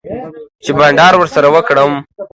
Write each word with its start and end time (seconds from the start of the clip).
چی 0.63 0.71
بانډار 0.77 1.13
ورسره 1.17 1.47
وکړم 1.55 1.91